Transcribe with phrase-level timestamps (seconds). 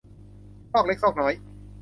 [0.71, 1.33] ซอกเล็กซอกน้อย